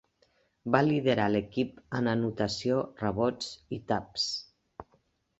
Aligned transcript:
Va 0.75 0.79
liderar 0.85 1.25
l'equip 1.33 1.75
en 1.99 2.09
anotació, 2.13 2.79
rebots 3.01 3.51
i 3.77 3.79
taps. 3.93 4.25